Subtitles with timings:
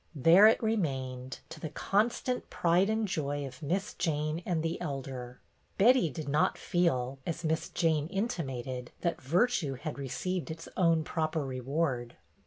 [0.15, 4.81] There it remained, to the con stant pride and joy of Miss Jane and the
[4.81, 5.39] Elder.
[5.77, 11.03] Betty did not feel, as Miss Jane in timated, that virtue had received its own
[11.03, 12.15] proper reward.